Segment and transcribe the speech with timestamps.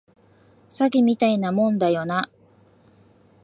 [0.71, 2.31] 詐欺みたいなもんだよな